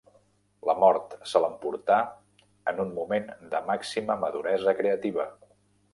[0.67, 1.99] La mort se l'emportà
[2.71, 5.29] en un moment de màxima maduresa creativa.